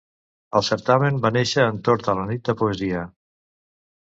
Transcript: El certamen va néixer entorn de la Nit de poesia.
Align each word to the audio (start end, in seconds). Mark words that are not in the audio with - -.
El 0.59 0.63
certamen 0.69 1.19
va 1.25 1.31
néixer 1.35 1.67
entorn 1.73 2.09
de 2.09 2.17
la 2.21 2.25
Nit 2.33 2.45
de 2.51 2.57
poesia. 2.63 3.05